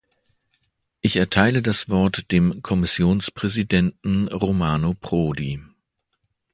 [1.01, 5.61] Ich erteile das Wort dem Kommissionspräsidenten Romano Prodi.